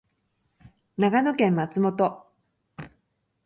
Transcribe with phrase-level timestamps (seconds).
[0.97, 2.25] 長野県松本